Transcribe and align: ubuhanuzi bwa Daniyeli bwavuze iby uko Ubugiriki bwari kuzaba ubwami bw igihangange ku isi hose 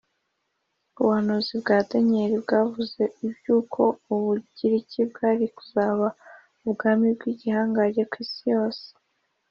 ubuhanuzi 0.99 1.53
bwa 1.61 1.77
Daniyeli 1.89 2.35
bwavuze 2.43 3.01
iby 3.27 3.45
uko 3.59 3.81
Ubugiriki 4.13 4.99
bwari 5.11 5.45
kuzaba 5.55 6.07
ubwami 6.67 7.07
bw 7.15 7.21
igihangange 7.33 8.01
ku 8.11 8.15
isi 8.25 8.47
hose 8.57 8.87